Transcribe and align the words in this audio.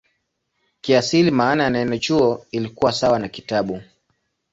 Kiasili 0.81 1.31
maana 1.31 1.63
ya 1.63 1.69
neno 1.69 1.97
"chuo" 1.97 2.45
ilikuwa 2.51 2.91
sawa 2.91 3.19
na 3.19 3.27
"kitabu". 3.29 3.81